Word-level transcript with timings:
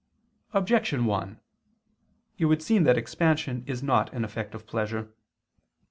Objection 0.53 1.05
1: 1.05 1.39
It 2.39 2.45
would 2.45 2.63
seem 2.63 2.85
that 2.85 2.97
expansion 2.97 3.63
is 3.67 3.83
not 3.83 4.11
an 4.15 4.25
effect 4.25 4.55
of 4.55 4.65
pleasure. 4.65 5.13